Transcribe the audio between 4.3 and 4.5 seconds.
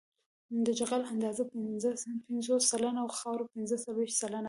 ده